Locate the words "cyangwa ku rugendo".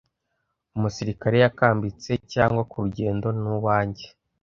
2.33-3.27